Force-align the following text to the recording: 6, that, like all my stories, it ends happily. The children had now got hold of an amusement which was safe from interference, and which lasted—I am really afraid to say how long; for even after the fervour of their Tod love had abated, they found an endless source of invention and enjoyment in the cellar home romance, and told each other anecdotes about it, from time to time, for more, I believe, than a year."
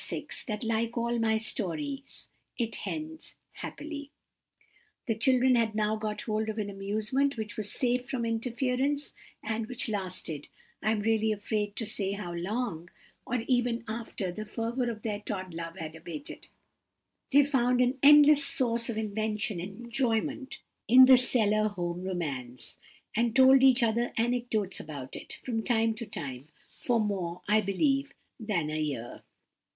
6, 0.03 0.45
that, 0.45 0.63
like 0.63 0.97
all 0.97 1.19
my 1.19 1.37
stories, 1.37 2.29
it 2.57 2.87
ends 2.87 3.35
happily. 3.51 4.09
The 5.05 5.13
children 5.13 5.53
had 5.53 5.75
now 5.75 5.95
got 5.95 6.21
hold 6.21 6.49
of 6.49 6.57
an 6.57 6.71
amusement 6.71 7.37
which 7.37 7.55
was 7.55 7.71
safe 7.71 8.09
from 8.09 8.25
interference, 8.25 9.13
and 9.43 9.67
which 9.67 9.87
lasted—I 9.87 10.93
am 10.93 11.01
really 11.01 11.31
afraid 11.31 11.75
to 11.75 11.85
say 11.85 12.13
how 12.13 12.33
long; 12.33 12.89
for 13.25 13.35
even 13.47 13.83
after 13.87 14.31
the 14.31 14.43
fervour 14.43 14.89
of 14.89 15.03
their 15.03 15.19
Tod 15.19 15.53
love 15.53 15.75
had 15.77 15.95
abated, 15.95 16.47
they 17.31 17.43
found 17.45 17.79
an 17.79 17.99
endless 18.01 18.43
source 18.43 18.89
of 18.89 18.97
invention 18.97 19.59
and 19.59 19.85
enjoyment 19.85 20.57
in 20.87 21.05
the 21.05 21.15
cellar 21.15 21.67
home 21.67 22.01
romance, 22.01 22.75
and 23.15 23.35
told 23.35 23.61
each 23.61 23.83
other 23.83 24.13
anecdotes 24.17 24.79
about 24.79 25.15
it, 25.15 25.33
from 25.43 25.61
time 25.61 25.93
to 25.93 26.07
time, 26.07 26.47
for 26.73 26.99
more, 26.99 27.43
I 27.47 27.61
believe, 27.61 28.15
than 28.39 28.71
a 28.71 28.79
year." 28.81 29.21